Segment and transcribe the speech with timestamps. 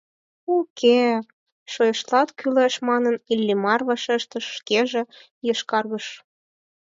[0.51, 1.01] —У-уке,—
[1.73, 5.01] шойышташ кӱлеш манын, Иллимар вашештыш, шкеже
[5.47, 6.05] йошкаргыш.